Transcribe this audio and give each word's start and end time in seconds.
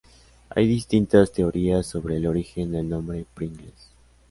Hay 0.49 0.65
distintas 0.65 1.31
teorías 1.31 1.85
sobre 1.85 2.17
el 2.17 2.25
origen 2.25 2.71
del 2.71 2.89
nombre 2.89 3.23
"Pringles". 3.35 3.91